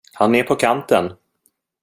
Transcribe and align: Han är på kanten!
Han 0.13 0.35
är 0.35 0.43
på 0.43 0.55
kanten! 0.55 1.13